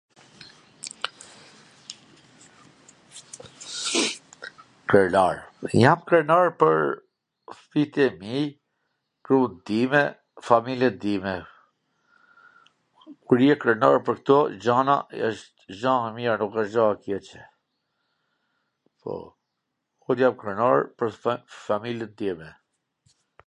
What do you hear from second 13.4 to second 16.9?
je krenar pwr kto gjana, wsht gja e mir, nuk wsht gja